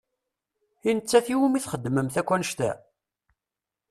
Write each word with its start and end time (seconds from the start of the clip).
I 0.89 0.91
nettat 0.97 1.27
i 1.33 1.35
wumi 1.39 1.59
txedmemt 1.63 2.15
akk 2.21 2.31
annect-a? 2.35 2.71